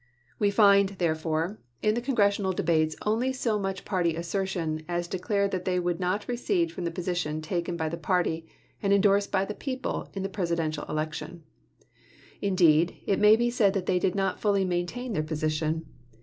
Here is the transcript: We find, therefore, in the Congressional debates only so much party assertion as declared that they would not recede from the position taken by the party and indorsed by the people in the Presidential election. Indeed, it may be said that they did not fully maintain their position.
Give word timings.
We 0.39 0.49
find, 0.49 0.89
therefore, 0.97 1.59
in 1.83 1.93
the 1.93 2.01
Congressional 2.01 2.53
debates 2.53 2.95
only 3.05 3.31
so 3.31 3.59
much 3.59 3.85
party 3.85 4.15
assertion 4.15 4.81
as 4.87 5.07
declared 5.07 5.51
that 5.51 5.63
they 5.65 5.79
would 5.79 5.99
not 5.99 6.27
recede 6.27 6.71
from 6.71 6.85
the 6.85 6.89
position 6.89 7.39
taken 7.39 7.77
by 7.77 7.87
the 7.87 7.97
party 7.97 8.47
and 8.81 8.91
indorsed 8.93 9.31
by 9.31 9.45
the 9.45 9.53
people 9.53 10.09
in 10.15 10.23
the 10.23 10.27
Presidential 10.27 10.85
election. 10.89 11.43
Indeed, 12.41 12.97
it 13.05 13.19
may 13.19 13.35
be 13.35 13.51
said 13.51 13.73
that 13.75 13.85
they 13.85 13.99
did 13.99 14.15
not 14.15 14.39
fully 14.39 14.65
maintain 14.65 15.13
their 15.13 15.21
position. 15.21 15.85